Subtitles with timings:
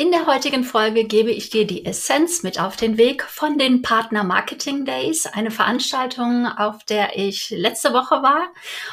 [0.00, 3.82] In der heutigen Folge gebe ich dir die Essenz mit auf den Weg von den
[3.82, 8.48] Partner Marketing Days, eine Veranstaltung, auf der ich letzte Woche war.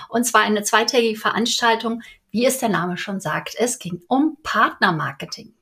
[0.09, 3.55] Und zwar eine zweitägige Veranstaltung, wie es der Name schon sagt.
[3.57, 5.53] Es ging um Partner Marketing.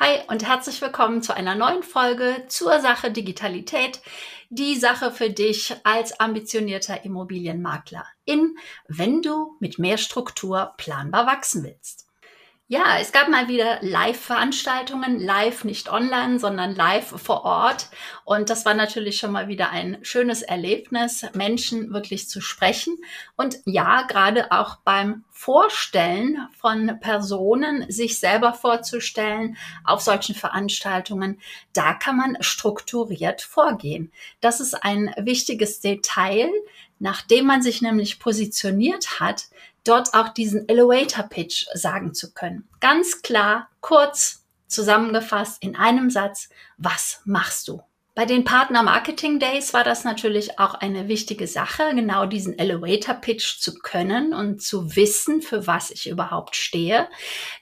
[0.00, 4.00] Hi und herzlich willkommen zu einer neuen Folge zur Sache Digitalität.
[4.50, 8.56] Die Sache für dich als ambitionierter Immobilienmakler in,
[8.86, 12.07] wenn du mit mehr Struktur planbar wachsen willst.
[12.70, 17.88] Ja, es gab mal wieder Live-Veranstaltungen, live nicht online, sondern live vor Ort.
[18.26, 22.98] Und das war natürlich schon mal wieder ein schönes Erlebnis, Menschen wirklich zu sprechen.
[23.36, 31.40] Und ja, gerade auch beim Vorstellen von Personen, sich selber vorzustellen auf solchen Veranstaltungen,
[31.72, 34.12] da kann man strukturiert vorgehen.
[34.42, 36.50] Das ist ein wichtiges Detail,
[36.98, 39.48] nachdem man sich nämlich positioniert hat,
[39.84, 42.68] dort auch diesen Elevator Pitch sagen zu können.
[42.80, 47.82] Ganz klar, kurz zusammengefasst in einem Satz, was machst du?
[48.18, 53.14] Bei den Partner Marketing Days war das natürlich auch eine wichtige Sache, genau diesen Elevator
[53.14, 57.06] Pitch zu können und zu wissen, für was ich überhaupt stehe,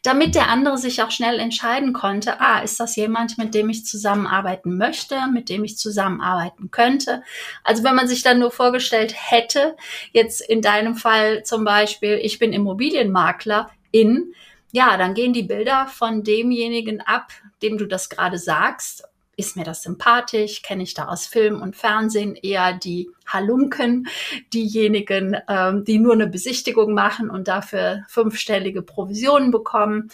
[0.02, 3.84] damit der andere sich auch schnell entscheiden konnte, ah, ist das jemand, mit dem ich
[3.84, 7.22] zusammenarbeiten möchte, mit dem ich zusammenarbeiten könnte.
[7.62, 9.76] Also wenn man sich dann nur vorgestellt hätte,
[10.12, 14.32] jetzt in deinem Fall zum Beispiel, ich bin Immobilienmakler in,
[14.72, 17.28] ja, dann gehen die Bilder von demjenigen ab,
[17.60, 20.62] dem du das gerade sagst ist mir das sympathisch?
[20.62, 24.08] Kenne ich da aus Film und Fernsehen eher die Halunken,
[24.52, 30.10] diejenigen, ähm, die nur eine Besichtigung machen und dafür fünfstellige Provisionen bekommen?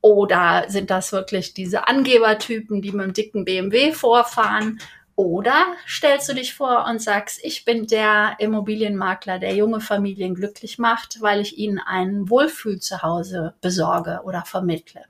[0.00, 4.78] Oder sind das wirklich diese Angebertypen, die mit einem dicken BMW vorfahren?
[5.16, 10.78] Oder stellst du dich vor und sagst, ich bin der Immobilienmakler, der junge Familien glücklich
[10.78, 15.00] macht, weil ich ihnen ein Wohlfühl zu Hause besorge oder vermittle.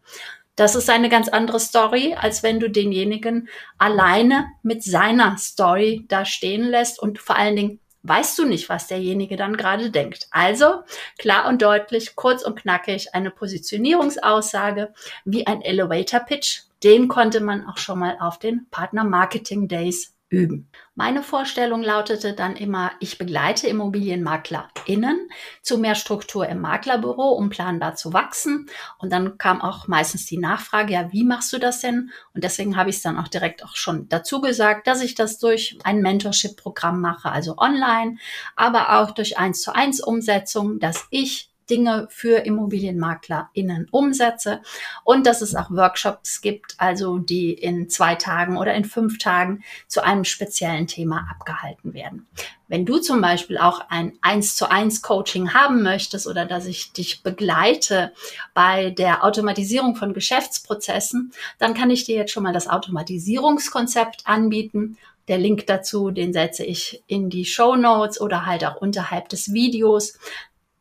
[0.56, 6.24] Das ist eine ganz andere Story, als wenn du denjenigen alleine mit seiner Story da
[6.24, 10.28] stehen lässt und vor allen Dingen weißt du nicht, was derjenige dann gerade denkt.
[10.30, 10.83] Also
[11.18, 16.62] klar und deutlich, kurz und knackig eine Positionierungsaussage wie ein Elevator Pitch.
[16.83, 20.70] Den konnte man auch schon mal auf den Partner Marketing Days üben.
[20.95, 25.29] Meine Vorstellung lautete dann immer, ich begleite ImmobilienmaklerInnen
[25.63, 28.69] zu mehr Struktur im Maklerbüro, um planbar zu wachsen.
[28.98, 32.11] Und dann kam auch meistens die Nachfrage, ja, wie machst du das denn?
[32.35, 35.39] Und deswegen habe ich es dann auch direkt auch schon dazu gesagt, dass ich das
[35.39, 38.17] durch ein Mentorship-Programm mache, also online,
[38.57, 44.60] aber auch durch eins zu eins Umsetzung, dass ich Dinge für ImmobilienmaklerInnen umsetze
[45.04, 49.62] und dass es auch Workshops gibt, also die in zwei Tagen oder in fünf Tagen
[49.86, 52.27] zu einem speziellen Thema abgehalten werden.
[52.68, 56.92] Wenn du zum Beispiel auch ein eins zu eins Coaching haben möchtest oder dass ich
[56.92, 58.12] dich begleite
[58.54, 64.96] bei der Automatisierung von Geschäftsprozessen, dann kann ich dir jetzt schon mal das Automatisierungskonzept anbieten.
[65.28, 69.52] Der Link dazu, den setze ich in die Show Notes oder halt auch unterhalb des
[69.52, 70.18] Videos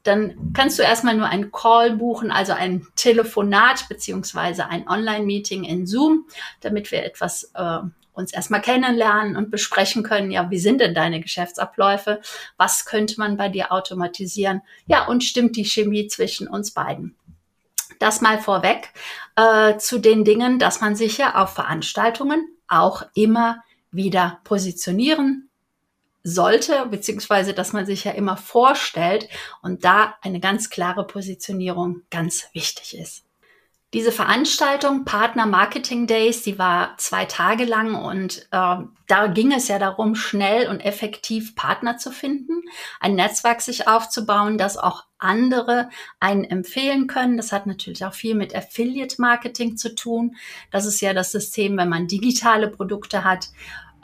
[0.06, 5.88] dann kannst du erstmal nur einen Call buchen, also ein Telefonat beziehungsweise ein Online-Meeting in
[5.88, 6.26] Zoom,
[6.62, 7.80] damit wir etwas äh,
[8.14, 12.22] uns erstmal kennenlernen und besprechen können, ja, wie sind denn deine Geschäftsabläufe?
[12.56, 14.62] Was könnte man bei dir automatisieren?
[14.86, 17.16] Ja, und stimmt die Chemie zwischen uns beiden?
[18.00, 18.90] Das mal vorweg
[19.36, 25.45] äh, zu den Dingen, dass man sich ja auf Veranstaltungen auch immer wieder positionieren
[26.26, 29.30] sollte, beziehungsweise dass man sich ja immer vorstellt
[29.62, 33.24] und da eine ganz klare Positionierung ganz wichtig ist.
[33.94, 38.78] Diese Veranstaltung Partner Marketing Days, die war zwei Tage lang und äh,
[39.08, 42.64] da ging es ja darum, schnell und effektiv Partner zu finden,
[43.00, 47.38] ein Netzwerk sich aufzubauen, das auch andere einen empfehlen können.
[47.38, 50.36] Das hat natürlich auch viel mit Affiliate Marketing zu tun.
[50.72, 53.50] Das ist ja das System, wenn man digitale Produkte hat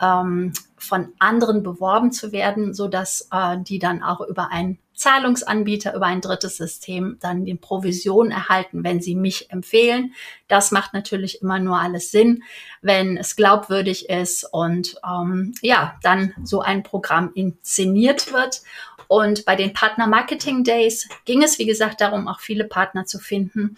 [0.01, 5.95] ähm, von anderen beworben zu werden, so dass äh, die dann auch über einen Zahlungsanbieter,
[5.95, 10.13] über ein drittes System dann die Provision erhalten, wenn sie mich empfehlen.
[10.47, 12.43] Das macht natürlich immer nur alles Sinn,
[12.81, 18.61] wenn es glaubwürdig ist und ähm, ja, dann so ein Programm inszeniert wird.
[19.07, 23.19] Und bei den Partner Marketing Days ging es, wie gesagt, darum, auch viele Partner zu
[23.19, 23.75] finden,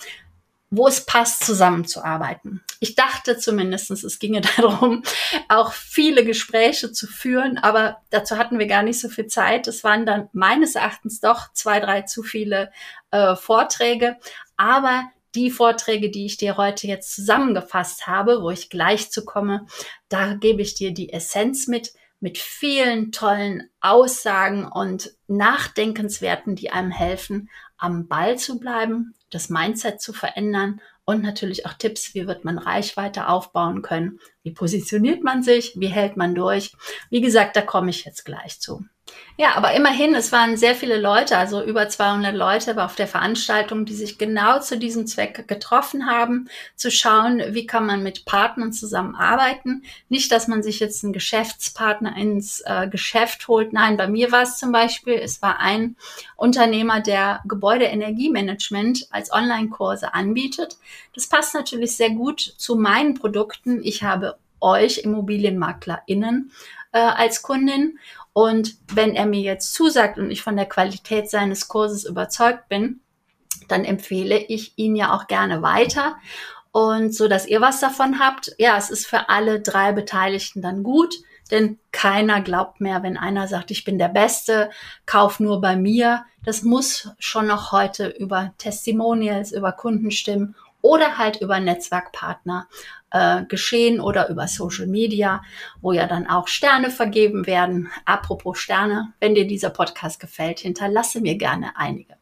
[0.75, 2.63] wo es passt, zusammenzuarbeiten.
[2.79, 5.03] Ich dachte zumindest, es ginge darum,
[5.47, 9.67] auch viele Gespräche zu führen, aber dazu hatten wir gar nicht so viel Zeit.
[9.67, 12.71] Es waren dann meines Erachtens doch zwei, drei zu viele
[13.11, 14.17] äh, Vorträge.
[14.57, 15.03] Aber
[15.35, 19.67] die Vorträge, die ich dir heute jetzt zusammengefasst habe, wo ich gleich zu komme,
[20.09, 26.91] da gebe ich dir die Essenz mit, mit vielen tollen Aussagen und Nachdenkenswerten, die einem
[26.91, 32.45] helfen, am Ball zu bleiben, das Mindset zu verändern und natürlich auch Tipps, wie wird
[32.45, 36.73] man Reichweite aufbauen können, wie positioniert man sich, wie hält man durch.
[37.09, 38.85] Wie gesagt, da komme ich jetzt gleich zu.
[39.35, 43.83] Ja, aber immerhin, es waren sehr viele Leute, also über 200 Leute auf der Veranstaltung,
[43.83, 48.73] die sich genau zu diesem Zweck getroffen haben, zu schauen, wie kann man mit Partnern
[48.73, 49.83] zusammenarbeiten.
[50.07, 53.73] Nicht, dass man sich jetzt einen Geschäftspartner ins äh, Geschäft holt.
[53.73, 55.95] Nein, bei mir war es zum Beispiel, es war ein
[56.35, 60.77] Unternehmer, der Gebäudeenergiemanagement als Online-Kurse anbietet.
[61.15, 63.81] Das passt natürlich sehr gut zu meinen Produkten.
[63.83, 66.51] Ich habe euch ImmobilienmaklerInnen
[66.91, 67.97] äh, als Kundin
[68.33, 72.99] und wenn er mir jetzt zusagt und ich von der Qualität seines Kurses überzeugt bin,
[73.67, 76.17] dann empfehle ich ihn ja auch gerne weiter.
[76.71, 78.51] Und so, dass ihr was davon habt.
[78.57, 81.15] Ja, es ist für alle drei Beteiligten dann gut,
[81.51, 84.71] denn keiner glaubt mehr, wenn einer sagt, ich bin der Beste,
[85.05, 86.25] kauf nur bei mir.
[86.43, 92.67] Das muss schon noch heute über Testimonials, über Kundenstimmen oder halt über Netzwerkpartner
[93.09, 95.41] äh, geschehen oder über Social Media,
[95.81, 97.89] wo ja dann auch Sterne vergeben werden.
[98.05, 102.15] Apropos Sterne, wenn dir dieser Podcast gefällt, hinterlasse mir gerne einige.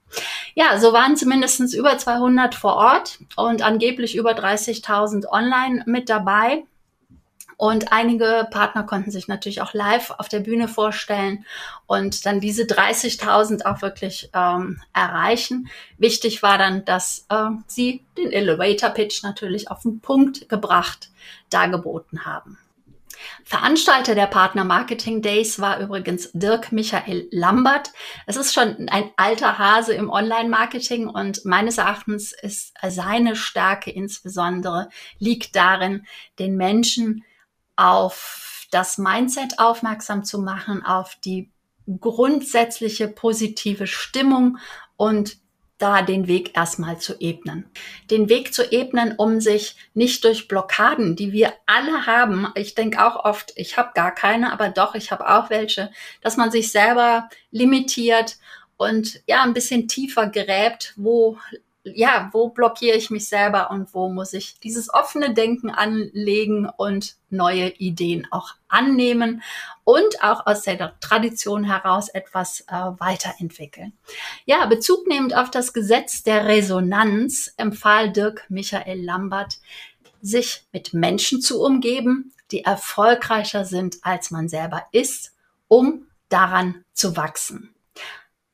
[0.53, 6.63] Ja, so waren zumindest über 200 vor Ort und angeblich über 30.000 online mit dabei.
[7.61, 11.45] Und einige Partner konnten sich natürlich auch live auf der Bühne vorstellen
[11.85, 15.69] und dann diese 30.000 auch wirklich ähm, erreichen.
[15.99, 21.11] Wichtig war dann, dass äh, sie den Elevator Pitch natürlich auf den Punkt gebracht
[21.51, 22.57] dargeboten haben.
[23.43, 27.91] Veranstalter der Partner Marketing Days war übrigens Dirk Michael Lambert.
[28.25, 34.89] Es ist schon ein alter Hase im Online-Marketing und meines Erachtens ist seine Stärke insbesondere
[35.19, 36.07] liegt darin,
[36.39, 37.23] den Menschen
[37.81, 41.49] auf das Mindset aufmerksam zu machen, auf die
[41.99, 44.57] grundsätzliche positive Stimmung
[44.95, 45.37] und
[45.77, 47.65] da den Weg erstmal zu ebnen.
[48.11, 53.03] Den Weg zu ebnen, um sich nicht durch Blockaden, die wir alle haben, ich denke
[53.03, 55.91] auch oft, ich habe gar keine, aber doch, ich habe auch welche,
[56.21, 58.37] dass man sich selber limitiert
[58.77, 61.39] und ja, ein bisschen tiefer gräbt, wo
[61.83, 67.15] ja, wo blockiere ich mich selber und wo muss ich dieses offene Denken anlegen und
[67.29, 69.41] neue Ideen auch annehmen
[69.83, 73.93] und auch aus der Tradition heraus etwas äh, weiterentwickeln.
[74.45, 79.59] Ja, Bezug nehmend auf das Gesetz der Resonanz empfahl Dirk Michael Lambert,
[80.21, 85.33] sich mit Menschen zu umgeben, die erfolgreicher sind, als man selber ist,
[85.67, 87.70] um daran zu wachsen.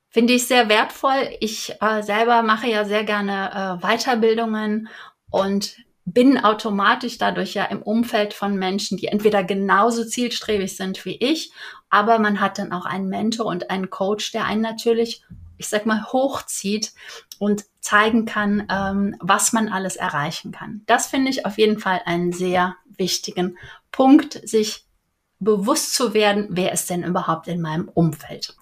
[0.09, 1.30] Finde ich sehr wertvoll.
[1.42, 4.88] Ich äh, selber mache ja sehr gerne äh, Weiterbildungen
[5.30, 5.75] und
[6.06, 11.51] bin automatisch dadurch ja im Umfeld von Menschen, die entweder genauso zielstrebig sind wie ich,
[11.89, 15.25] aber man hat dann auch einen Mentor und einen Coach, der einen natürlich,
[15.57, 16.94] ich sag mal, hochzieht
[17.39, 20.81] und zeigen kann, ähm, was man alles erreichen kann.
[20.86, 23.57] Das finde ich auf jeden Fall einen sehr wichtigen
[23.92, 24.86] Punkt, sich
[25.39, 28.56] bewusst zu werden, wer ist denn überhaupt in meinem Umfeld.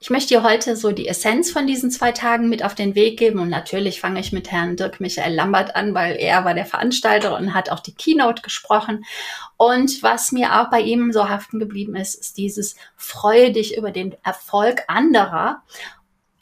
[0.00, 3.18] Ich möchte dir heute so die Essenz von diesen zwei Tagen mit auf den Weg
[3.18, 6.66] geben und natürlich fange ich mit Herrn Dirk Michael Lambert an, weil er war der
[6.66, 9.04] Veranstalter und hat auch die Keynote gesprochen.
[9.56, 13.90] Und was mir auch bei ihm so haften geblieben ist, ist dieses Freue dich über
[13.90, 15.62] den Erfolg anderer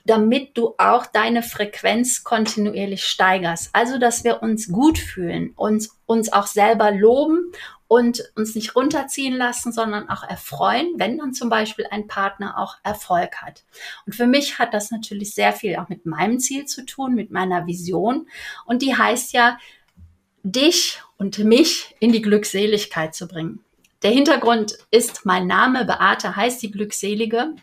[0.06, 3.70] damit du auch deine Frequenz kontinuierlich steigerst.
[3.72, 7.53] Also, dass wir uns gut fühlen, und uns auch selber loben
[7.88, 12.76] und uns nicht runterziehen lassen, sondern auch erfreuen, wenn dann zum Beispiel ein Partner auch
[12.82, 13.64] Erfolg hat.
[14.06, 17.31] Und für mich hat das natürlich sehr viel auch mit meinem Ziel zu tun, mit
[17.31, 18.28] meiner Vision.
[18.64, 19.58] Und die heißt ja,
[20.43, 23.60] dich und mich in die Glückseligkeit zu bringen.
[24.02, 27.55] Der Hintergrund ist mein Name, Beate heißt die Glückselige.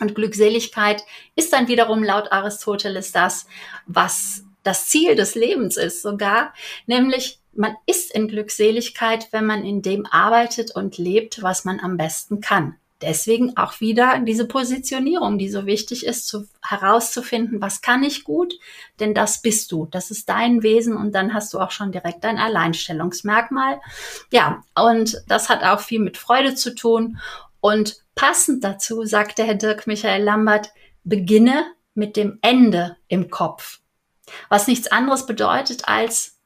[0.00, 1.02] Und Glückseligkeit
[1.34, 3.46] ist dann wiederum laut Aristoteles das,
[3.86, 6.52] was das Ziel des Lebens ist sogar,
[6.86, 11.96] nämlich man ist in Glückseligkeit, wenn man in dem arbeitet und lebt, was man am
[11.96, 12.76] besten kann.
[13.00, 18.52] Deswegen auch wieder diese Positionierung, die so wichtig ist, zu, herauszufinden, was kann ich gut,
[19.00, 22.26] denn das bist du, das ist dein Wesen und dann hast du auch schon direkt
[22.26, 23.80] ein Alleinstellungsmerkmal.
[24.30, 27.18] Ja, und das hat auch viel mit Freude zu tun
[27.60, 30.68] und passend dazu sagte Herr Dirk Michael Lambert,
[31.04, 33.80] beginne mit dem Ende im Kopf.
[34.48, 36.38] Was nichts anderes bedeutet als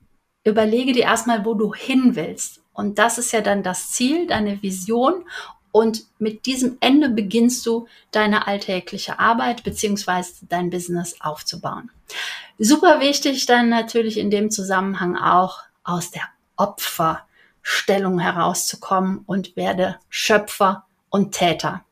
[0.45, 2.61] überlege dir erstmal, wo du hin willst.
[2.73, 5.25] Und das ist ja dann das Ziel, deine Vision.
[5.71, 11.91] Und mit diesem Ende beginnst du deine alltägliche Arbeit beziehungsweise dein Business aufzubauen.
[12.59, 16.23] Super wichtig dann natürlich in dem Zusammenhang auch aus der
[16.57, 21.85] Opferstellung herauszukommen und werde Schöpfer und Täter.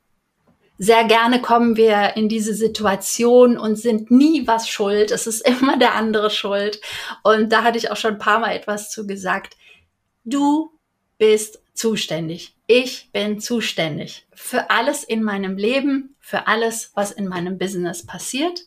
[0.82, 5.10] Sehr gerne kommen wir in diese Situation und sind nie was schuld.
[5.10, 6.80] Es ist immer der andere schuld.
[7.22, 9.58] Und da hatte ich auch schon ein paar Mal etwas zu gesagt.
[10.24, 10.72] Du
[11.18, 12.56] bist zuständig.
[12.66, 18.62] Ich bin zuständig für alles in meinem Leben, für alles, was in meinem Business passiert.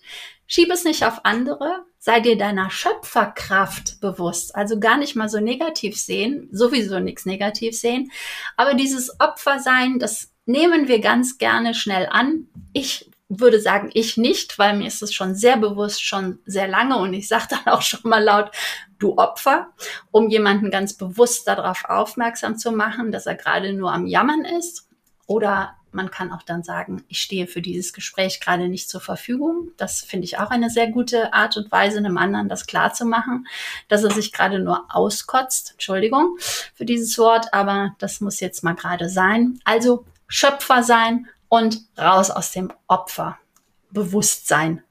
[0.46, 4.55] Schieb es nicht auf andere, sei dir deiner Schöpferkraft bewusst.
[4.55, 8.12] Also gar nicht mal so negativ sehen, sowieso nichts negativ sehen.
[8.55, 12.48] Aber dieses Opfersein, das nehmen wir ganz gerne schnell an.
[12.74, 16.98] Ich würde sagen, ich nicht, weil mir ist es schon sehr bewusst, schon sehr lange
[16.98, 18.52] und ich sage dann auch schon mal laut,
[19.00, 19.70] du Opfer,
[20.12, 24.88] um jemanden ganz bewusst darauf aufmerksam zu machen, dass er gerade nur am Jammern ist.
[25.26, 29.70] Oder man kann auch dann sagen, ich stehe für dieses Gespräch gerade nicht zur Verfügung.
[29.78, 33.06] Das finde ich auch eine sehr gute Art und Weise, einem anderen das klar zu
[33.06, 33.48] machen,
[33.88, 35.72] dass er sich gerade nur auskotzt.
[35.74, 36.38] Entschuldigung
[36.74, 39.60] für dieses Wort, aber das muss jetzt mal gerade sein.
[39.64, 44.82] Also Schöpfer sein und raus aus dem Opferbewusstsein.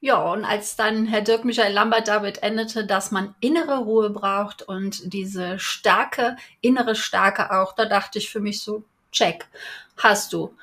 [0.00, 4.62] Ja, und als dann Herr Dirk Michael Lambert damit endete, dass man innere Ruhe braucht
[4.62, 9.46] und diese starke, innere Starke auch, da dachte ich für mich so, check,
[9.98, 10.56] hast du.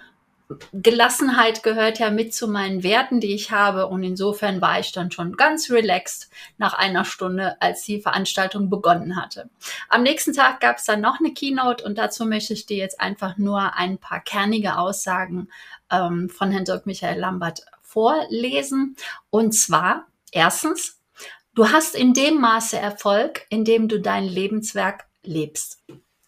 [0.74, 3.88] Gelassenheit gehört ja mit zu meinen Werten, die ich habe.
[3.88, 9.16] Und insofern war ich dann schon ganz relaxed nach einer Stunde, als die Veranstaltung begonnen
[9.16, 9.50] hatte.
[9.90, 13.00] Am nächsten Tag gab es dann noch eine Keynote und dazu möchte ich dir jetzt
[13.00, 15.50] einfach nur ein paar kernige Aussagen
[15.92, 18.96] ähm, von Herrn Dirk Michael Lambert vorlesen.
[19.30, 21.00] Und zwar, erstens,
[21.54, 25.84] du hast in dem Maße Erfolg, in dem du dein Lebenswerk lebst.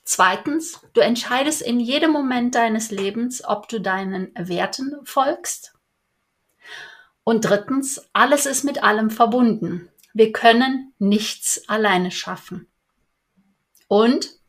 [0.06, 5.74] Zweitens, du entscheidest in jedem Moment deines Lebens, ob du deinen Werten folgst.
[7.24, 9.90] Und drittens, alles ist mit allem verbunden.
[10.14, 12.68] Wir können nichts alleine schaffen.
[13.88, 14.40] Und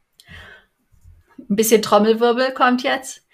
[1.39, 3.27] ein bisschen Trommelwirbel kommt jetzt.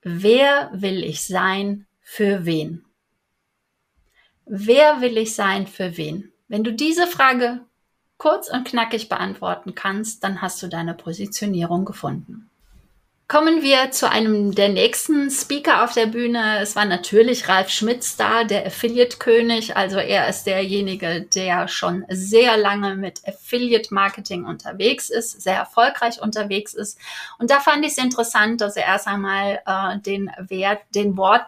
[0.00, 2.86] Wer will ich sein für wen?
[4.46, 6.32] Wer will ich sein für wen?
[6.48, 7.66] Wenn du diese Frage
[8.18, 12.50] kurz und knackig beantworten kannst, dann hast du deine Positionierung gefunden.
[13.28, 16.60] Kommen wir zu einem der nächsten Speaker auf der Bühne.
[16.60, 19.76] Es war natürlich Ralf Schmitz da, der Affiliate-König.
[19.76, 26.72] Also er ist derjenige, der schon sehr lange mit Affiliate-Marketing unterwegs ist, sehr erfolgreich unterwegs
[26.72, 27.00] ist.
[27.40, 31.42] Und da fand ich es interessant, dass er erst einmal äh, den Wert, den Wort,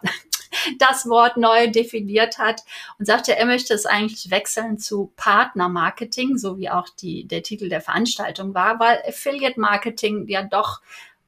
[0.79, 2.63] das Wort neu definiert hat
[2.99, 7.69] und sagte, er möchte es eigentlich wechseln zu Partner-Marketing, so wie auch die, der Titel
[7.69, 10.81] der Veranstaltung war, weil Affiliate-Marketing ja doch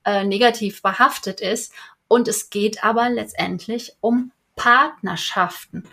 [0.04, 1.72] äh, negativ behaftet ist.
[2.08, 5.84] Und es geht aber letztendlich um Partnerschaften.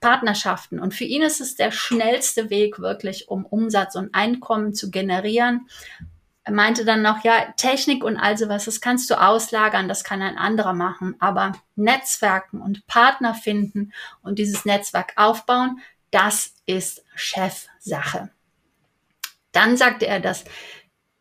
[0.00, 0.78] Partnerschaften.
[0.78, 5.68] Und für ihn ist es der schnellste Weg wirklich, um Umsatz und Einkommen zu generieren
[6.00, 6.15] er
[6.50, 10.38] meinte dann noch, ja, Technik und all sowas, das kannst du auslagern, das kann ein
[10.38, 11.16] anderer machen.
[11.18, 18.30] Aber Netzwerken und Partner finden und dieses Netzwerk aufbauen, das ist Chefsache.
[19.52, 20.44] Dann sagte er, dass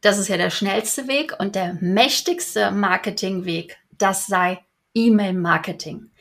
[0.02, 4.64] das ist ja der schnellste Weg und der mächtigste Marketingweg, das sei
[4.94, 6.12] E-Mail-Marketing.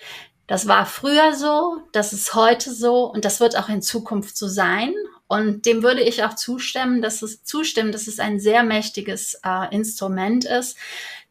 [0.46, 4.48] Das war früher so, das ist heute so und das wird auch in Zukunft so
[4.48, 4.94] sein.
[5.26, 9.74] Und dem würde ich auch zustimmen, dass es zustimmen, dass es ein sehr mächtiges äh,
[9.74, 10.76] Instrument ist,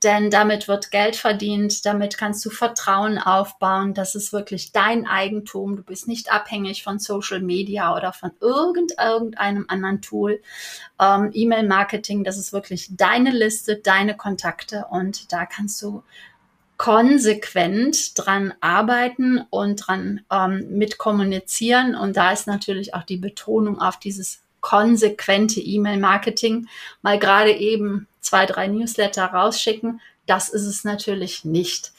[0.04, 5.78] denn damit wird Geld verdient, damit kannst du Vertrauen aufbauen, das ist wirklich dein Eigentum,
[5.78, 10.42] du bist nicht abhängig von Social Media oder von irgend, irgendeinem anderen Tool.
[11.00, 16.04] Ähm, E-Mail-Marketing, das ist wirklich deine Liste, deine Kontakte und da kannst du
[16.84, 21.96] konsequent dran arbeiten und dran ähm, mit kommunizieren.
[21.96, 26.68] Und da ist natürlich auch die Betonung auf dieses konsequente E-Mail-Marketing.
[27.02, 30.02] Mal gerade eben zwei, drei Newsletter rausschicken.
[30.26, 31.94] Das ist es natürlich nicht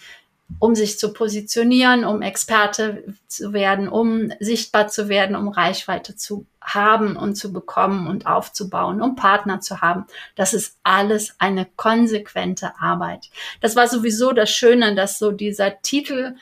[0.58, 6.44] um sich zu positionieren, um Experte zu werden, um sichtbar zu werden, um Reichweite zu
[6.64, 10.06] haben und zu bekommen und aufzubauen, um Partner zu haben.
[10.35, 13.30] Das ist alles eine konsequente Arbeit.
[13.61, 16.35] Das war sowieso das Schöne, dass so dieser Titel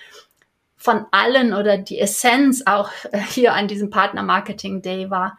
[0.77, 2.91] von allen oder die Essenz auch
[3.29, 5.37] hier an diesem Partner Marketing Day war,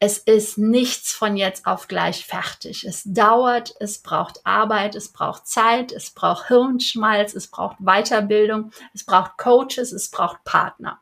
[0.00, 2.84] es ist nichts von jetzt auf gleich fertig.
[2.84, 9.04] Es dauert, es braucht Arbeit, es braucht Zeit, es braucht Hirnschmalz, es braucht Weiterbildung, es
[9.04, 11.00] braucht Coaches, es braucht Partner.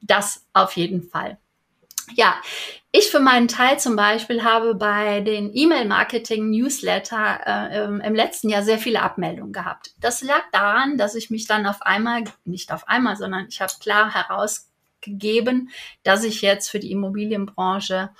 [0.00, 1.38] Das auf jeden Fall.
[2.12, 2.34] Ja,
[2.92, 8.78] ich für meinen Teil zum Beispiel habe bei den E-Mail-Marketing-Newsletter äh, im letzten Jahr sehr
[8.78, 9.94] viele Abmeldungen gehabt.
[10.00, 13.72] Das lag daran, dass ich mich dann auf einmal, nicht auf einmal, sondern ich habe
[13.80, 15.70] klar herausgegeben,
[16.04, 18.10] dass ich jetzt für die Immobilienbranche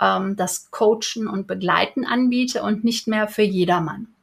[0.00, 4.14] ähm, das Coachen und Begleiten anbiete und nicht mehr für jedermann.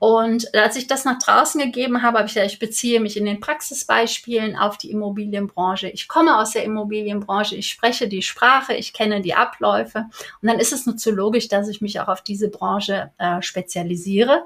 [0.00, 3.26] Und als ich das nach draußen gegeben habe, habe ich gesagt, ich beziehe mich in
[3.26, 5.90] den Praxisbeispielen auf die Immobilienbranche.
[5.90, 10.06] Ich komme aus der Immobilienbranche, ich spreche die Sprache, ich kenne die Abläufe.
[10.40, 13.42] Und dann ist es nur zu logisch, dass ich mich auch auf diese Branche äh,
[13.42, 14.44] spezialisiere.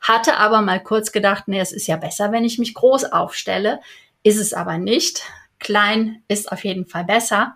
[0.00, 3.78] Hatte aber mal kurz gedacht, nee, es ist ja besser, wenn ich mich groß aufstelle.
[4.24, 5.22] Ist es aber nicht.
[5.60, 7.54] Klein ist auf jeden Fall besser.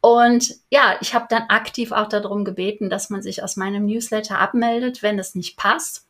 [0.00, 4.40] Und ja, ich habe dann aktiv auch darum gebeten, dass man sich aus meinem Newsletter
[4.40, 6.09] abmeldet, wenn es nicht passt.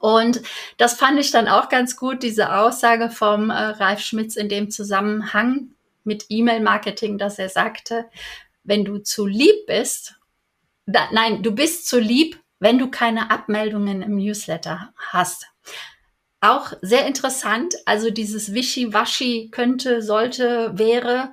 [0.00, 0.42] Und
[0.76, 4.70] das fand ich dann auch ganz gut, diese Aussage vom äh, Ralf Schmitz in dem
[4.70, 5.70] Zusammenhang
[6.04, 8.06] mit E-Mail-Marketing, dass er sagte,
[8.62, 10.16] wenn du zu lieb bist,
[10.86, 15.46] da, nein, du bist zu lieb, wenn du keine Abmeldungen im Newsletter hast.
[16.40, 21.32] Auch sehr interessant, also dieses Wischi-Waschi könnte, sollte, wäre,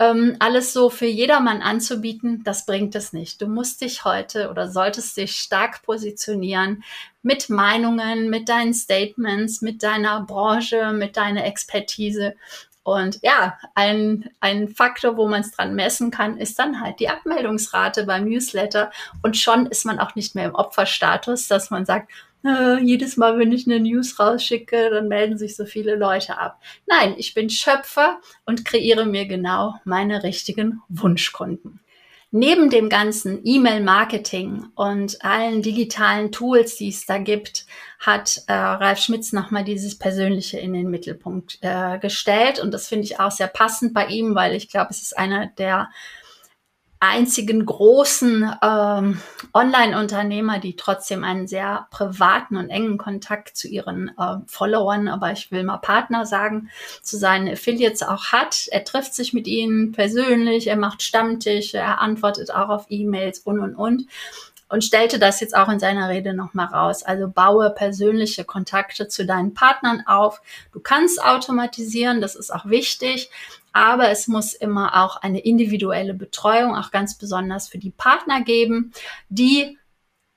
[0.00, 3.42] ähm, alles so für jedermann anzubieten, das bringt es nicht.
[3.42, 6.82] Du musst dich heute oder solltest dich stark positionieren
[7.22, 12.34] mit Meinungen, mit deinen Statements, mit deiner Branche, mit deiner Expertise.
[12.82, 17.10] Und ja, ein, ein Faktor, wo man es dran messen kann, ist dann halt die
[17.10, 18.90] Abmeldungsrate beim Newsletter.
[19.22, 22.10] Und schon ist man auch nicht mehr im Opferstatus, dass man sagt,
[22.44, 26.60] äh, jedes Mal, wenn ich eine News rausschicke, dann melden sich so viele Leute ab.
[26.86, 31.80] Nein, ich bin Schöpfer und kreiere mir genau meine richtigen Wunschkunden.
[32.32, 37.66] Neben dem ganzen E-Mail-Marketing und allen digitalen Tools, die es da gibt,
[37.98, 42.60] hat äh, Ralf Schmitz nochmal dieses Persönliche in den Mittelpunkt äh, gestellt.
[42.60, 45.48] Und das finde ich auch sehr passend bei ihm, weil ich glaube, es ist einer
[45.48, 45.90] der
[47.00, 49.20] einzigen großen ähm,
[49.54, 55.50] Online-Unternehmer, die trotzdem einen sehr privaten und engen Kontakt zu ihren äh, Followern, aber ich
[55.50, 56.70] will mal Partner sagen,
[57.02, 58.68] zu seinen Affiliates auch hat.
[58.70, 63.60] Er trifft sich mit ihnen persönlich, er macht Stammtische, er antwortet auch auf E-Mails und
[63.60, 64.06] und und
[64.70, 67.02] und stellte das jetzt auch in seiner Rede nochmal raus.
[67.02, 70.40] Also baue persönliche Kontakte zu deinen Partnern auf.
[70.72, 73.30] Du kannst automatisieren, das ist auch wichtig,
[73.72, 78.92] aber es muss immer auch eine individuelle Betreuung, auch ganz besonders für die Partner geben,
[79.28, 79.78] die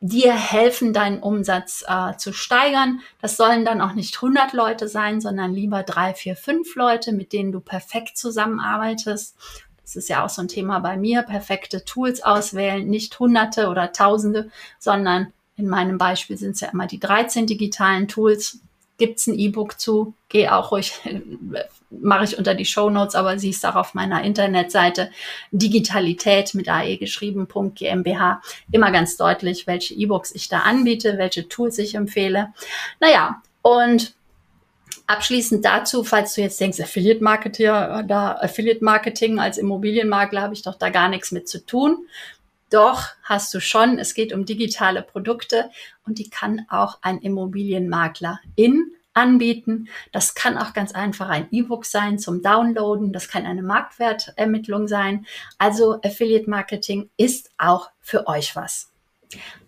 [0.05, 2.99] dir helfen, deinen Umsatz äh, zu steigern.
[3.21, 7.31] Das sollen dann auch nicht 100 Leute sein, sondern lieber drei, vier, fünf Leute, mit
[7.31, 9.37] denen du perfekt zusammenarbeitest.
[9.81, 13.93] Das ist ja auch so ein Thema bei mir, perfekte Tools auswählen, nicht Hunderte oder
[13.93, 18.59] Tausende, sondern in meinem Beispiel sind es ja immer die 13 digitalen Tools,
[18.97, 20.13] gibt es ein E-Book zu.
[20.27, 20.99] Geh auch ruhig,
[22.01, 25.11] mache ich unter die Show Notes, aber siehst auch auf meiner Internetseite
[25.51, 31.95] Digitalität mit AE geschrieben.gmbH immer ganz deutlich, welche E-Books ich da anbiete, welche Tools ich
[31.95, 32.53] empfehle.
[32.99, 34.15] Naja, und
[35.05, 40.61] Abschließend dazu, falls du jetzt denkst, Affiliate Marketing, da Affiliate Marketing als Immobilienmakler habe ich
[40.61, 42.07] doch da gar nichts mit zu tun.
[42.69, 45.69] Doch hast du schon, es geht um digitale Produkte
[46.05, 49.87] und die kann auch ein Immobilienmakler in anbieten.
[50.11, 53.13] Das kann auch ganz einfach ein E-Book sein zum Downloaden.
[53.13, 55.25] Das kann eine Marktwertermittlung sein.
[55.57, 58.91] Also Affiliate Marketing ist auch für euch was.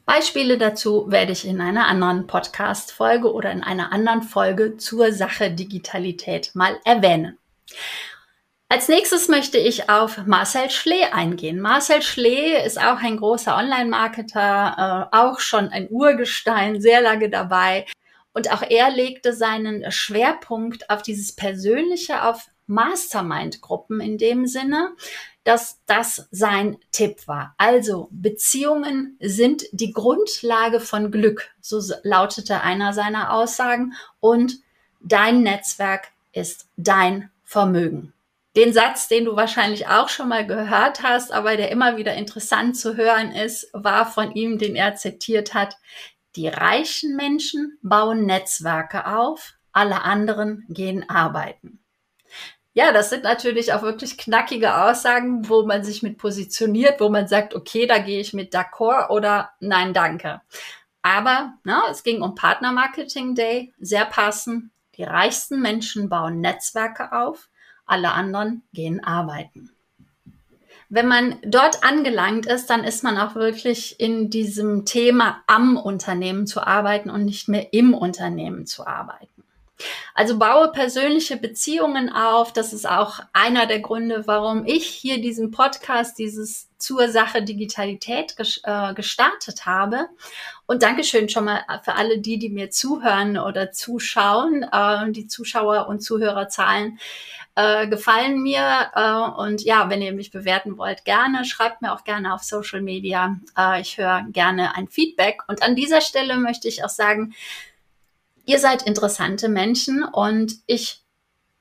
[0.05, 5.49] Beispiele dazu werde ich in einer anderen Podcast-Folge oder in einer anderen Folge zur Sache
[5.49, 7.39] Digitalität mal erwähnen.
[8.67, 11.59] Als nächstes möchte ich auf Marcel Schlee eingehen.
[11.59, 17.85] Marcel Schlee ist auch ein großer Online-Marketer, äh, auch schon ein Urgestein, sehr lange dabei.
[18.35, 24.89] Und auch er legte seinen Schwerpunkt auf dieses Persönliche, auf Mastermind-Gruppen in dem Sinne,
[25.45, 27.55] dass das sein Tipp war.
[27.57, 33.93] Also Beziehungen sind die Grundlage von Glück, so lautete einer seiner Aussagen.
[34.19, 34.57] Und
[34.99, 38.11] dein Netzwerk ist dein Vermögen
[38.55, 42.77] den Satz, den du wahrscheinlich auch schon mal gehört hast, aber der immer wieder interessant
[42.77, 45.75] zu hören ist, war von ihm, den er zitiert hat.
[46.35, 51.79] Die reichen Menschen bauen Netzwerke auf, alle anderen gehen arbeiten.
[52.73, 57.27] Ja, das sind natürlich auch wirklich knackige Aussagen, wo man sich mit positioniert, wo man
[57.27, 60.41] sagt, okay, da gehe ich mit d'accord oder nein, danke.
[61.01, 64.71] Aber na, es ging um Partner Marketing Day, sehr passend.
[64.97, 67.49] Die reichsten Menschen bauen Netzwerke auf,
[67.85, 69.74] alle anderen gehen arbeiten.
[70.89, 76.47] Wenn man dort angelangt ist, dann ist man auch wirklich in diesem Thema am Unternehmen
[76.47, 79.35] zu arbeiten und nicht mehr im Unternehmen zu arbeiten.
[80.13, 82.53] Also baue persönliche Beziehungen auf.
[82.53, 88.35] Das ist auch einer der Gründe, warum ich hier diesen Podcast, dieses zur Sache Digitalität
[88.63, 90.07] äh, gestartet habe.
[90.65, 94.63] Und Dankeschön schon mal für alle die, die mir zuhören oder zuschauen.
[94.63, 96.99] Äh, die Zuschauer und Zuhörerzahlen
[97.55, 98.91] äh, gefallen mir.
[99.37, 101.45] Und ja, wenn ihr mich bewerten wollt, gerne.
[101.45, 103.37] Schreibt mir auch gerne auf Social Media.
[103.79, 105.41] Ich höre gerne ein Feedback.
[105.47, 107.33] Und an dieser Stelle möchte ich auch sagen,
[108.45, 111.03] Ihr seid interessante Menschen und ich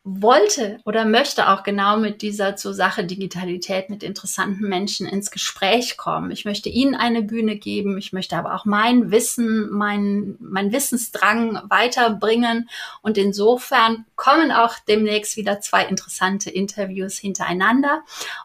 [0.06, 5.96] wollte oder möchte auch genau mit dieser zur Sache Digitalität mit interessanten Menschen ins Gespräch
[5.96, 6.30] kommen.
[6.30, 7.96] Ich möchte ihnen eine Bühne geben.
[7.96, 12.68] Ich möchte aber auch mein Wissen, mein, mein Wissensdrang weiterbringen.
[13.00, 18.02] Und insofern kommen auch demnächst wieder zwei interessante Interviews hintereinander.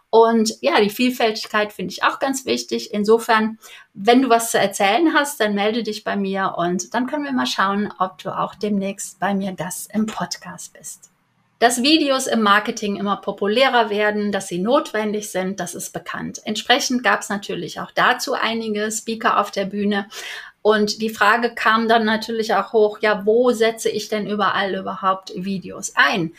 [0.10, 2.94] Und ja, die Vielfältigkeit finde ich auch ganz wichtig.
[2.94, 3.60] Insofern,
[3.94, 7.34] wenn du was zu erzählen hast, dann melde dich bei mir und dann können wir
[7.34, 11.10] mal schauen, ob du auch demnächst bei mir Gast im Podcast bist.
[11.60, 16.42] Dass Videos im Marketing immer populärer werden, dass sie notwendig sind, das ist bekannt.
[16.46, 20.08] Entsprechend gab es natürlich auch dazu einige Speaker auf der Bühne.
[20.62, 25.34] Und die Frage kam dann natürlich auch hoch, ja, wo setze ich denn überall überhaupt
[25.36, 26.32] Videos ein?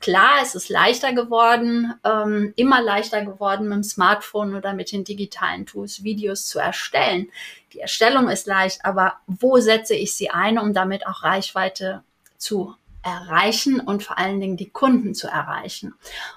[0.00, 5.04] Klar, es ist leichter geworden, ähm, immer leichter geworden, mit dem Smartphone oder mit den
[5.04, 7.28] digitalen Tools Videos zu erstellen.
[7.72, 12.02] Die Erstellung ist leicht, aber wo setze ich sie ein, um damit auch Reichweite
[12.36, 15.94] zu erreichen und vor allen Dingen die Kunden zu erreichen.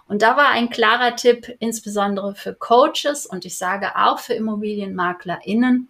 [0.07, 5.89] Und da war ein klarer Tipp, insbesondere für Coaches und ich sage auch für ImmobilienmaklerInnen,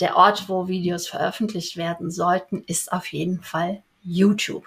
[0.00, 4.66] der Ort, wo Videos veröffentlicht werden sollten, ist auf jeden Fall YouTube.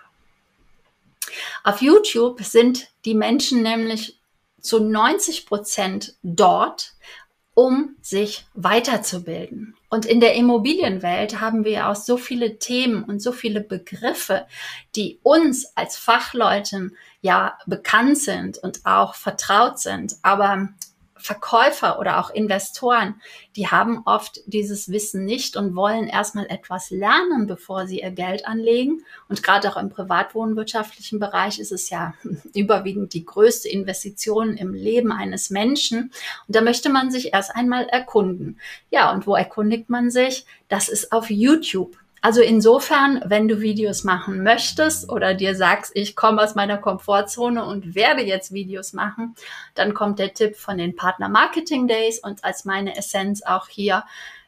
[1.64, 4.20] Auf YouTube sind die Menschen nämlich
[4.62, 6.94] zu 90 Prozent dort,
[7.56, 9.76] um sich weiterzubilden.
[9.90, 14.46] Und in der Immobilienwelt haben wir auch so viele Themen und so viele Begriffe,
[14.96, 20.68] die uns als Fachleuten ja bekannt sind und auch vertraut sind, aber
[21.26, 23.20] Verkäufer oder auch Investoren,
[23.56, 28.46] die haben oft dieses Wissen nicht und wollen erstmal etwas lernen, bevor sie ihr Geld
[28.48, 29.04] anlegen.
[29.28, 32.14] Und gerade auch im privatwohnwirtschaftlichen Bereich ist es ja
[32.54, 36.12] überwiegend die größte Investition im Leben eines Menschen.
[36.48, 38.60] Und da möchte man sich erst einmal erkunden.
[38.92, 40.46] Ja, und wo erkundigt man sich?
[40.68, 41.98] Das ist auf YouTube.
[42.26, 47.64] Also insofern, wenn du Videos machen möchtest oder dir sagst, ich komme aus meiner Komfortzone
[47.64, 49.36] und werde jetzt Videos machen,
[49.76, 54.06] dann kommt der Tipp von den Partner Marketing Days und als meine Essenz auch hier,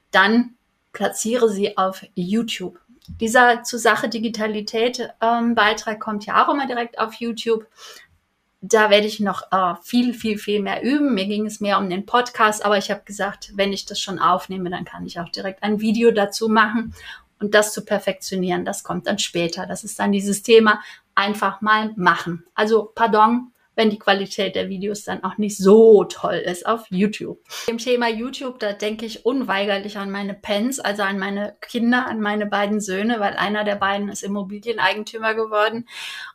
[0.10, 0.56] dann
[0.92, 2.80] platziere sie auf YouTube.
[3.22, 7.68] Dieser zur Sache Digitalität ähm, Beitrag kommt ja auch immer direkt auf YouTube.
[8.60, 11.14] Da werde ich noch äh, viel, viel, viel mehr üben.
[11.14, 14.18] Mir ging es mehr um den Podcast, aber ich habe gesagt, wenn ich das schon
[14.18, 16.96] aufnehme, dann kann ich auch direkt ein Video dazu machen
[17.40, 19.66] und das zu perfektionieren, das kommt dann später.
[19.66, 20.82] Das ist dann dieses Thema
[21.16, 22.46] einfach mal machen.
[22.54, 27.40] Also, pardon, wenn die Qualität der Videos dann auch nicht so toll ist auf YouTube.
[27.68, 32.20] Im Thema YouTube, da denke ich unweigerlich an meine Pens, also an meine Kinder, an
[32.20, 35.88] meine beiden Söhne, weil einer der beiden ist Immobilieneigentümer geworden.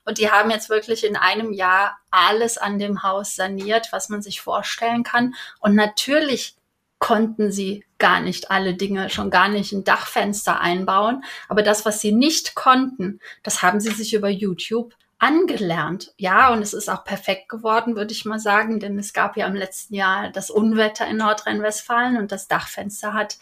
[0.05, 4.23] Und die haben jetzt wirklich in einem Jahr alles an dem Haus saniert, was man
[4.23, 5.35] sich vorstellen kann.
[5.59, 6.55] Und natürlich
[7.03, 11.25] konnten sie gar nicht alle Dinge, schon gar nicht ein Dachfenster einbauen.
[11.49, 16.15] Aber das, was sie nicht konnten, das haben sie sich über YouTube angelernt.
[16.17, 19.49] Ja, und es ist auch perfekt geworden, würde ich mal sagen, denn es gab ja
[19.49, 23.37] im letzten Jahr das Unwetter in Nordrhein-Westfalen und das Dachfenster hat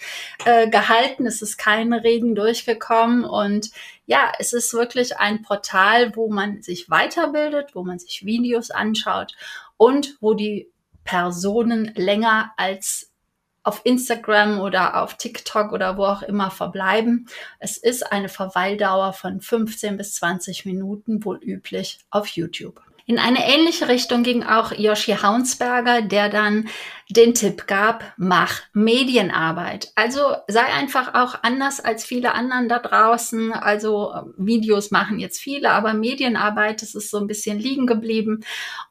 [0.46, 1.26] äh, gehalten.
[1.26, 3.70] Es ist kein Regen durchgekommen und
[4.06, 9.34] ja, es ist wirklich ein Portal, wo man sich weiterbildet, wo man sich Videos anschaut
[9.76, 10.70] und wo die
[11.04, 13.09] Personen länger als
[13.62, 17.28] auf Instagram oder auf TikTok oder wo auch immer verbleiben.
[17.58, 22.80] Es ist eine Verweildauer von 15 bis 20 Minuten, wohl üblich auf YouTube.
[23.10, 26.68] In eine ähnliche Richtung ging auch Yoshi Haunsberger, der dann
[27.08, 29.90] den Tipp gab, mach Medienarbeit.
[29.96, 33.52] Also sei einfach auch anders als viele anderen da draußen.
[33.52, 38.44] Also äh, Videos machen jetzt viele, aber Medienarbeit, das ist so ein bisschen liegen geblieben.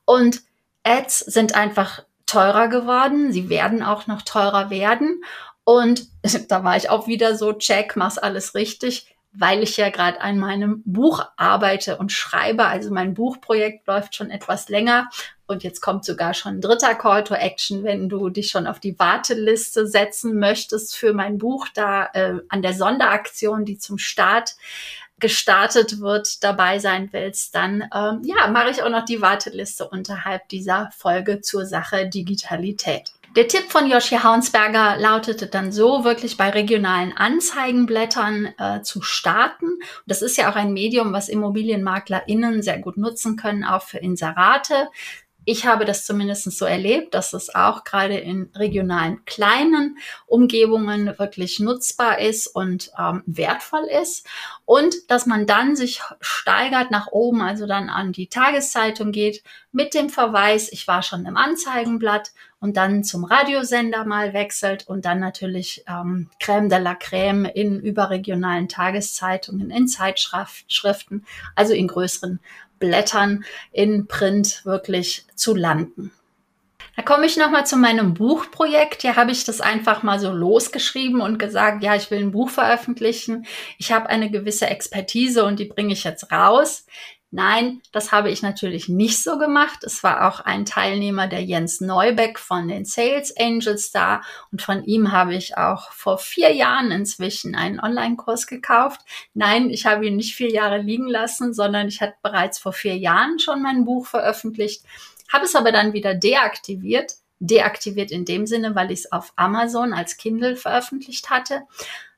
[0.03, 0.41] Und
[0.83, 3.31] Ads sind einfach teurer geworden.
[3.31, 5.23] Sie werden auch noch teurer werden.
[5.63, 6.07] Und
[6.49, 10.39] da war ich auch wieder so, check, mach's alles richtig, weil ich ja gerade an
[10.39, 12.65] meinem Buch arbeite und schreibe.
[12.65, 15.09] Also mein Buchprojekt läuft schon etwas länger.
[15.45, 18.79] Und jetzt kommt sogar schon ein dritter Call to Action, wenn du dich schon auf
[18.79, 24.55] die Warteliste setzen möchtest für mein Buch, da äh, an der Sonderaktion, die zum Start
[25.19, 30.47] gestartet wird, dabei sein willst, dann ähm, ja, mache ich auch noch die Warteliste unterhalb
[30.49, 33.13] dieser Folge zur Sache Digitalität.
[33.35, 39.67] Der Tipp von Joshi Haunsberger lautete dann so, wirklich bei regionalen Anzeigenblättern äh, zu starten.
[40.07, 44.89] Das ist ja auch ein Medium, was ImmobilienmaklerInnen sehr gut nutzen können, auch für Inserate.
[45.45, 49.97] Ich habe das zumindest so erlebt, dass es auch gerade in regionalen kleinen
[50.27, 54.27] Umgebungen wirklich nutzbar ist und ähm, wertvoll ist.
[54.65, 59.93] Und dass man dann sich steigert nach oben, also dann an die Tageszeitung geht mit
[59.93, 65.19] dem Verweis, ich war schon im Anzeigenblatt und dann zum Radiosender mal wechselt und dann
[65.19, 71.25] natürlich ähm, Crème de la Crème in überregionalen Tageszeitungen, in Zeitschriften,
[71.55, 72.39] also in größeren
[72.79, 76.11] Blättern in Print wirklich zu landen.
[76.95, 79.03] Da komme ich nochmal zu meinem Buchprojekt.
[79.03, 82.49] Hier habe ich das einfach mal so losgeschrieben und gesagt, ja, ich will ein Buch
[82.49, 83.45] veröffentlichen.
[83.77, 86.85] Ich habe eine gewisse Expertise und die bringe ich jetzt raus.
[87.31, 89.83] Nein, das habe ich natürlich nicht so gemacht.
[89.83, 94.21] Es war auch ein Teilnehmer, der Jens Neubeck von den Sales Angels da.
[94.51, 99.01] Und von ihm habe ich auch vor vier Jahren inzwischen einen Online-Kurs gekauft.
[99.35, 102.97] Nein, ich habe ihn nicht vier Jahre liegen lassen, sondern ich hatte bereits vor vier
[102.97, 104.83] Jahren schon mein Buch veröffentlicht,
[105.31, 107.13] habe es aber dann wieder deaktiviert.
[107.41, 111.61] Deaktiviert in dem Sinne, weil ich es auf Amazon als Kindle veröffentlicht hatte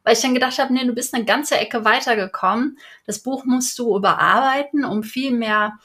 [0.04, 2.78] weil ich dann gedacht habe, nee, du bist eine ganze Ecke weitergekommen.
[3.06, 5.78] Das Buch musst du überarbeiten, um viel mehr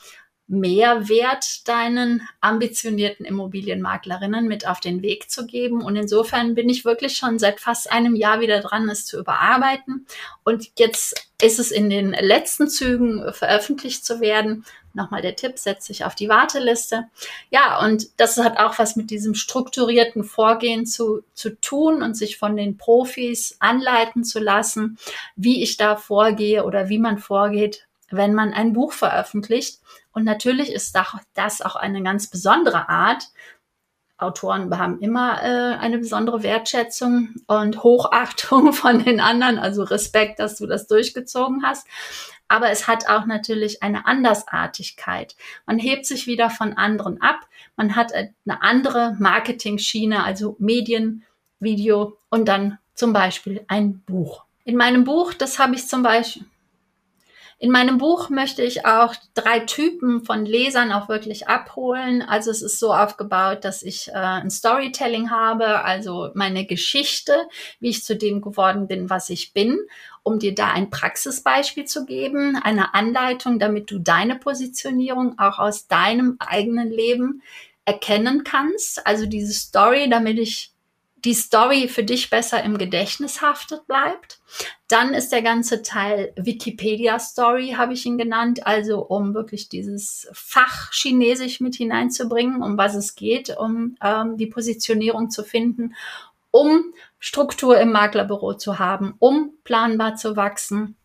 [0.49, 5.83] Mehrwert deinen ambitionierten Immobilienmaklerinnen mit auf den Weg zu geben.
[5.83, 10.07] Und insofern bin ich wirklich schon seit fast einem Jahr wieder dran, es zu überarbeiten.
[10.45, 14.65] Und jetzt ist es in den letzten Zügen veröffentlicht zu werden.
[14.95, 17.09] Nochmal der Tipp, setz dich auf die Warteliste.
[17.51, 22.39] Ja, und das hat auch was mit diesem strukturierten Vorgehen zu, zu tun und sich
[22.39, 24.97] von den Profis anleiten zu lassen,
[25.35, 29.81] wie ich da vorgehe oder wie man vorgeht, wenn man ein Buch veröffentlicht.
[30.13, 30.97] Und natürlich ist
[31.35, 33.29] das auch eine ganz besondere Art.
[34.19, 40.57] Autoren haben immer äh, eine besondere Wertschätzung und Hochachtung von den anderen, also Respekt, dass
[40.57, 41.87] du das durchgezogen hast.
[42.49, 45.37] Aber es hat auch natürlich eine Andersartigkeit.
[45.67, 47.41] Man hebt sich wieder von anderen ab.
[47.77, 51.25] Man hat eine andere Marketing-Schiene, also Medien,
[51.59, 54.45] Video und dann zum Beispiel ein Buch.
[54.65, 56.45] In meinem Buch, das habe ich zum Beispiel,
[57.59, 62.21] in meinem Buch möchte ich auch drei Typen von Lesern auch wirklich abholen.
[62.21, 67.35] Also es ist so aufgebaut, dass ich äh, ein Storytelling habe, also meine Geschichte,
[67.81, 69.79] wie ich zu dem geworden bin, was ich bin,
[70.23, 75.87] um dir da ein Praxisbeispiel zu geben, eine Anleitung, damit du deine Positionierung auch aus
[75.87, 77.43] deinem eigenen Leben
[77.87, 79.07] erkennen kannst.
[79.07, 80.73] Also diese Story, damit ich
[81.27, 84.39] die Story für dich besser im Gedächtnis haftet bleibt.
[84.87, 90.29] Dann ist der ganze Teil Wikipedia Story, habe ich ihn genannt, also um wirklich dieses
[90.33, 95.97] Fach Chinesisch mit hineinzubringen, um was es geht, um ähm, die Positionierung zu finden,
[96.53, 100.97] um Struktur im Maklerbüro zu haben, um planbar zu wachsen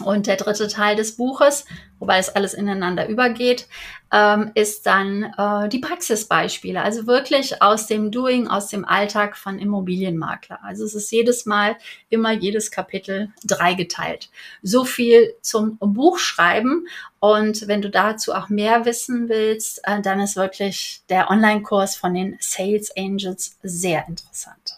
[0.00, 1.64] und der dritte Teil des Buches,
[1.98, 3.68] wobei es alles ineinander übergeht,
[4.12, 6.82] ähm, ist dann äh, die Praxisbeispiele.
[6.82, 10.58] Also wirklich aus dem Doing, aus dem Alltag von Immobilienmakler.
[10.62, 11.76] Also es ist jedes Mal
[12.10, 14.30] immer jedes Kapitel dreigeteilt.
[14.62, 16.86] So viel zum Buchschreiben.
[17.20, 22.14] Und wenn du dazu auch mehr wissen willst, äh, dann ist wirklich der Online-Kurs von
[22.14, 24.73] den Sales Angels sehr interessant.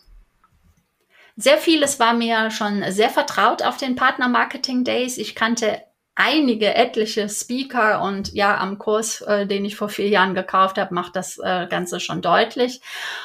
[1.36, 5.18] Sehr vieles war mir schon sehr vertraut auf den Partner Marketing Days.
[5.18, 5.82] Ich kannte
[6.14, 10.94] einige etliche Speaker und ja, am Kurs, äh, den ich vor vier Jahren gekauft habe,
[10.94, 12.80] macht das äh, Ganze schon deutlich.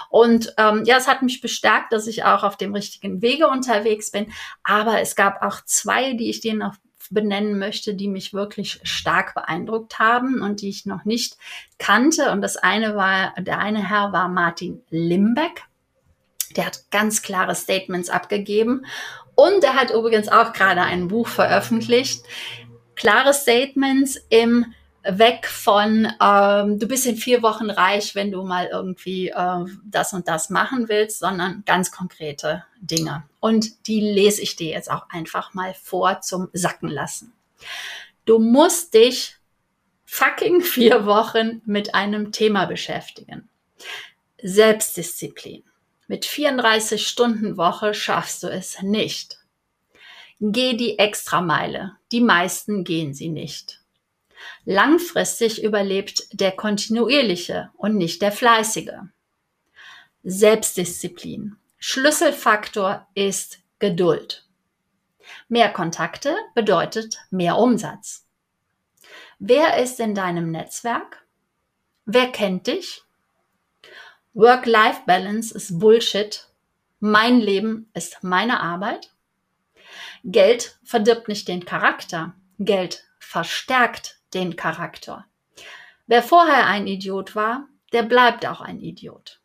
[0.10, 4.12] Und ähm, ja, es hat mich bestärkt, dass ich auch auf dem richtigen Wege unterwegs
[4.12, 4.32] bin.
[4.63, 6.76] Aber es gab auch zwei, die ich dir noch
[7.12, 11.38] benennen möchte, die mich wirklich stark beeindruckt haben und die ich noch nicht
[11.78, 12.32] kannte.
[12.32, 15.63] Und das eine war, der eine Herr war Martin Limbeck.
[16.57, 18.85] Der hat ganz klare Statements abgegeben.
[19.35, 22.23] Und er hat übrigens auch gerade ein Buch veröffentlicht.
[22.95, 28.69] Klare Statements im Weg von, ähm, du bist in vier Wochen reich, wenn du mal
[28.71, 33.23] irgendwie äh, das und das machen willst, sondern ganz konkrete Dinge.
[33.39, 37.33] Und die lese ich dir jetzt auch einfach mal vor zum Sacken lassen.
[38.25, 39.37] Du musst dich
[40.05, 43.49] fucking vier Wochen mit einem Thema beschäftigen.
[44.43, 45.63] Selbstdisziplin.
[46.12, 49.39] Mit 34 Stunden Woche schaffst du es nicht.
[50.41, 51.95] Geh die Extrameile.
[52.12, 53.80] Die meisten gehen sie nicht.
[54.65, 59.04] Langfristig überlebt der kontinuierliche und nicht der fleißige.
[60.24, 61.56] Selbstdisziplin.
[61.78, 64.45] Schlüsselfaktor ist Geduld.
[65.47, 68.28] Mehr Kontakte bedeutet mehr Umsatz.
[69.39, 71.26] Wer ist in deinem Netzwerk?
[72.04, 73.06] Wer kennt dich?
[74.34, 76.48] Work-Life-Balance ist Bullshit.
[77.02, 79.12] Mein Leben ist meine Arbeit.
[80.24, 82.34] Geld verdirbt nicht den Charakter.
[82.58, 85.26] Geld verstärkt den Charakter.
[86.08, 89.41] Wer vorher ein Idiot war, der bleibt auch ein Idiot.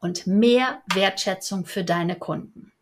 [0.00, 2.72] Und mehr Wertschätzung für deine Kunden.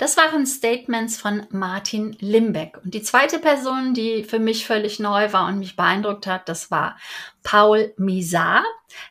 [0.00, 2.78] Das waren Statements von Martin Limbeck.
[2.82, 6.70] Und die zweite Person, die für mich völlig neu war und mich beeindruckt hat, das
[6.70, 6.96] war
[7.42, 8.64] Paul Misar.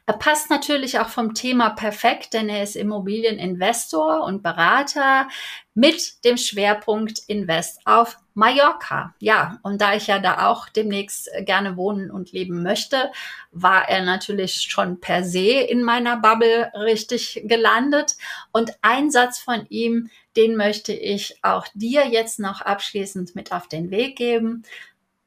[0.07, 5.27] Er passt natürlich auch vom Thema perfekt, denn er ist Immobilieninvestor und Berater
[5.75, 9.13] mit dem Schwerpunkt Invest auf Mallorca.
[9.19, 13.11] Ja, und da ich ja da auch demnächst gerne wohnen und leben möchte,
[13.51, 18.15] war er natürlich schon per se in meiner Bubble richtig gelandet.
[18.51, 23.67] Und ein Satz von ihm, den möchte ich auch dir jetzt noch abschließend mit auf
[23.67, 24.63] den Weg geben.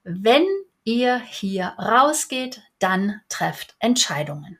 [0.04, 0.46] Wenn
[0.84, 4.58] ihr hier rausgeht, dann trefft Entscheidungen.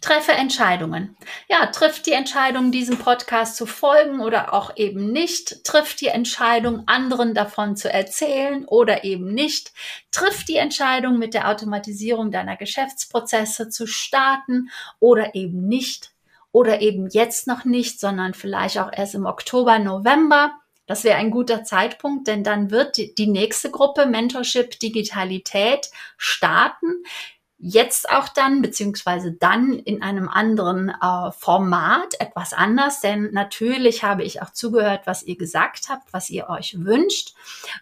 [0.00, 1.16] Treffe Entscheidungen.
[1.48, 5.62] Ja, trifft die Entscheidung, diesem Podcast zu folgen oder auch eben nicht.
[5.64, 9.72] Trifft die Entscheidung, anderen davon zu erzählen oder eben nicht.
[10.10, 16.12] Trifft die Entscheidung, mit der Automatisierung deiner Geschäftsprozesse zu starten oder eben nicht.
[16.52, 20.52] Oder eben jetzt noch nicht, sondern vielleicht auch erst im Oktober, November.
[20.86, 27.04] Das wäre ein guter Zeitpunkt, denn dann wird die nächste Gruppe Mentorship Digitalität starten
[27.62, 34.22] jetzt auch dann, beziehungsweise dann in einem anderen äh, Format, etwas anders, denn natürlich habe
[34.22, 37.34] ich auch zugehört, was ihr gesagt habt, was ihr euch wünscht,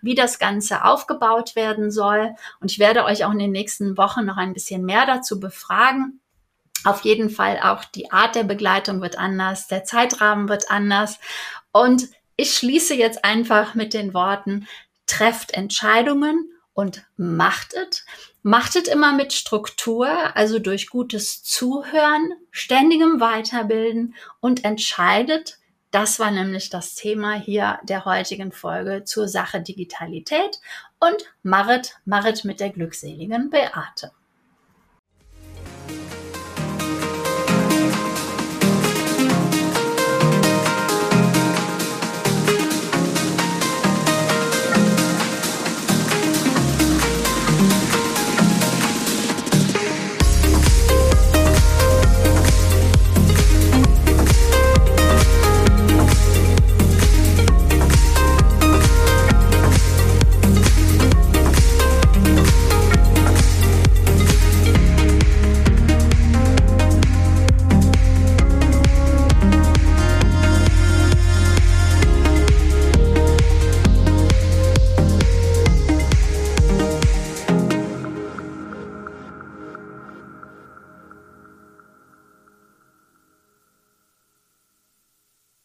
[0.03, 2.35] wie das Ganze aufgebaut werden soll.
[2.61, 6.21] Und ich werde euch auch in den nächsten Wochen noch ein bisschen mehr dazu befragen.
[6.85, 11.21] Auf jeden Fall auch die Art der Begleitung wird anders, der Zeitrahmen wird anders.
[11.71, 14.67] Und ich schließe jetzt einfach mit den Worten,
[15.07, 18.05] trefft Entscheidungen und macht es.
[18.43, 25.59] Macht es immer mit Struktur, also durch gutes Zuhören, ständigem Weiterbilden und entscheidet,
[25.91, 30.61] das war nämlich das Thema hier der heutigen Folge zur Sache Digitalität
[31.01, 34.13] und Marit, Marit mit der glückseligen Beate.